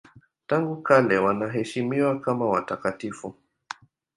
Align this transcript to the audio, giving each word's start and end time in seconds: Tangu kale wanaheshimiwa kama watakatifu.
Tangu 0.47 0.81
kale 0.81 1.17
wanaheshimiwa 1.17 2.19
kama 2.19 2.45
watakatifu. 2.49 3.35